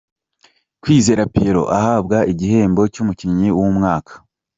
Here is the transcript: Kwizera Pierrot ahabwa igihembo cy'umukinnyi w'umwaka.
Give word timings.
Kwizera 0.81 1.23
Pierrot 1.33 1.69
ahabwa 1.79 2.17
igihembo 2.31 2.81
cy'umukinnyi 2.93 3.47
w'umwaka. 3.57 4.11